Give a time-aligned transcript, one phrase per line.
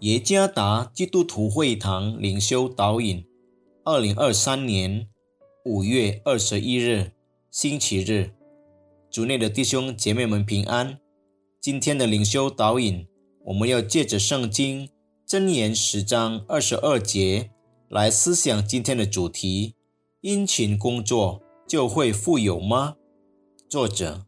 [0.00, 3.22] 耶加达基督徒会堂领修导引，
[3.84, 5.06] 二零二三年
[5.66, 7.12] 五月二十一日，
[7.50, 8.30] 星期日，
[9.10, 10.98] 主内的弟兄姐妹们平安。
[11.60, 13.06] 今天的领修导引，
[13.44, 14.88] 我们要借着圣经
[15.28, 17.50] 箴言十章二十二节
[17.90, 19.74] 来思想今天的主题：
[20.22, 22.96] 殷勤工作就会富有吗？
[23.68, 24.24] 作者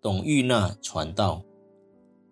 [0.00, 1.42] 董玉娜传道。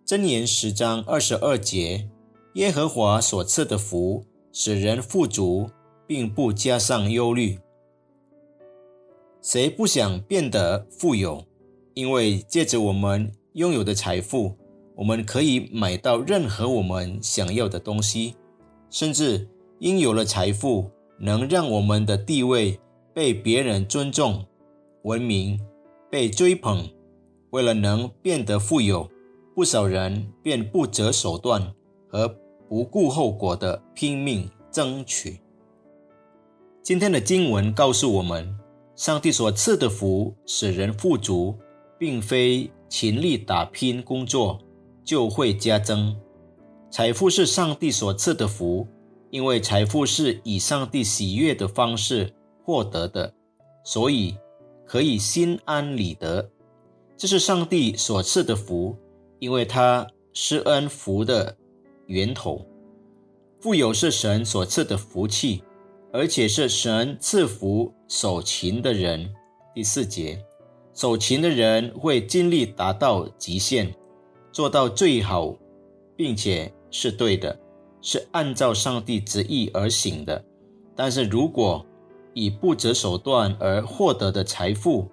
[0.07, 2.09] 箴言十章二十二节：
[2.55, 5.69] 耶和华所赐的福使人富足，
[6.07, 7.59] 并不加上忧虑。
[9.43, 11.45] 谁不想变得富有？
[11.95, 14.57] 因为借着我们拥有的财富，
[14.95, 18.37] 我们可以买到任何我们想要的东西，
[18.89, 19.49] 甚至
[19.81, 22.79] 因有了财富，能让我们的地位
[23.13, 24.45] 被别人尊重、
[25.03, 25.61] 文明、
[26.09, 26.89] 被追捧。
[27.51, 29.11] 为了能变得富有。
[29.57, 31.73] 不少人便不择手段
[32.09, 32.27] 和
[32.69, 35.41] 不顾后果的拼命争取。
[36.83, 38.57] 今天的经文告诉我们，
[38.97, 41.55] 上帝所赐的福使人富足，
[41.99, 44.59] 并非勤力打拼工作
[45.05, 46.17] 就会加增。
[46.91, 48.87] 财富是上帝所赐的福，
[49.31, 52.33] 因为财富是以上帝喜悦的方式
[52.65, 53.33] 获得的，
[53.85, 54.37] 所以
[54.87, 56.51] 可以心安理得。
[57.17, 58.97] 这是上帝所赐的福。
[59.41, 61.55] 因为他施恩福的
[62.07, 62.65] 源头，
[63.61, 65.63] 富有是神所赐的福气，
[66.13, 69.33] 而且是神赐福守勤的人。
[69.75, 70.45] 第四节，
[70.95, 73.95] 守勤的人会尽力达到极限，
[74.53, 75.55] 做到最好，
[76.17, 77.59] 并且是对的，
[78.01, 80.45] 是按照上帝旨意而行的。
[80.95, 81.85] 但是如果
[82.33, 85.09] 以不择手段而获得的财富，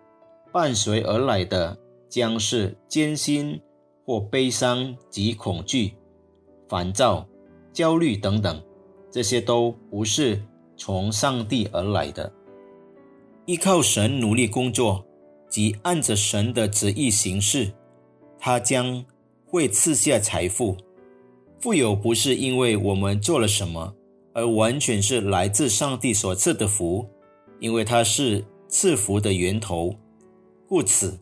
[0.52, 1.78] 伴随而来的
[2.10, 3.62] 将是艰辛。
[4.04, 5.94] 或悲伤及恐惧、
[6.72, 7.28] 烦躁、
[7.74, 8.64] 焦虑等等，
[9.12, 10.42] 这些都不是
[10.78, 12.32] 从上帝而来的。
[13.46, 15.06] 依靠神努力工作，
[15.50, 17.74] 及按着神的旨意行事，
[18.40, 19.04] 他将
[19.46, 20.78] 会赐下财富。
[21.60, 23.94] 富有不是因为我们做了什么，
[24.34, 27.06] 而完全是来自上帝所赐的福，
[27.60, 29.94] 因为他是赐福的源头，
[30.70, 31.20] 故此。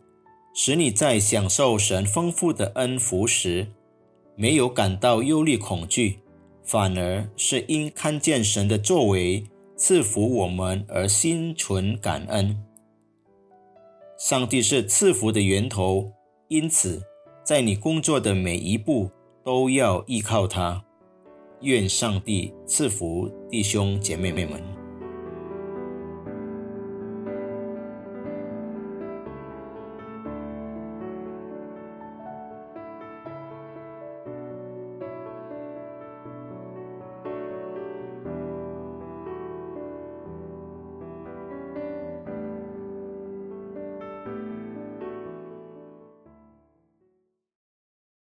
[0.54, 3.66] 使你在享受神丰富的恩福时，
[4.40, 6.18] 没有感到忧虑恐惧，
[6.64, 9.44] 反而是因看见神的作为
[9.76, 12.58] 赐福我们而心存感恩。
[14.18, 16.10] 上帝是赐福的源头，
[16.48, 17.02] 因此
[17.44, 19.10] 在你工作的每一步
[19.44, 20.82] 都要依靠他。
[21.60, 24.69] 愿上帝赐福弟兄姐妹们。